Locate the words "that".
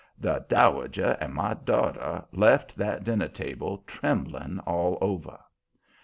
2.75-3.03